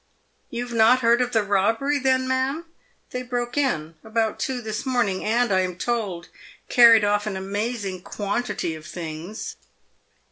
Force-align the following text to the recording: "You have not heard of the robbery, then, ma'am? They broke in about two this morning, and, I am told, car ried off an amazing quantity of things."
"You 0.49 0.63
have 0.65 0.73
not 0.75 1.01
heard 1.01 1.21
of 1.21 1.31
the 1.31 1.43
robbery, 1.43 1.99
then, 1.99 2.27
ma'am? 2.27 2.65
They 3.11 3.21
broke 3.21 3.55
in 3.55 3.93
about 4.03 4.39
two 4.39 4.59
this 4.59 4.83
morning, 4.83 5.23
and, 5.23 5.51
I 5.51 5.59
am 5.59 5.75
told, 5.77 6.29
car 6.71 6.93
ried 6.93 7.03
off 7.03 7.27
an 7.27 7.37
amazing 7.37 8.01
quantity 8.01 8.73
of 8.73 8.87
things." 8.87 9.57